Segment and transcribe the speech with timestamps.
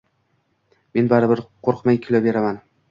[0.95, 2.63] Men baribir qurqmay kuylayveraman